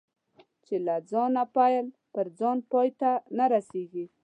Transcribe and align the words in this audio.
چې 0.65 0.75
له 0.85 0.95
ځانه 1.11 1.43
پیل 1.55 1.85
او 1.91 1.95
پر 2.13 2.27
ځان 2.39 2.57
پای 2.71 2.89
ته 2.99 3.11
نه 3.37 3.45
رسېږي. 3.53 4.05